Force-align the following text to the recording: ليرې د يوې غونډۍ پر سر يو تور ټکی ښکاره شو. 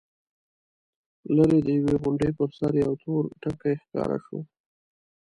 ليرې 1.35 1.59
د 1.67 1.69
يوې 1.79 1.95
غونډۍ 2.01 2.31
پر 2.37 2.49
سر 2.57 2.73
يو 2.83 2.93
تور 3.03 3.23
ټکی 3.41 3.73
ښکاره 3.81 4.17
شو. 4.25 4.39